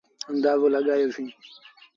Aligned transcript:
اندآزو 0.31 0.67
لڳآيو 0.75 1.09
سيٚݩ۔ 1.15 1.27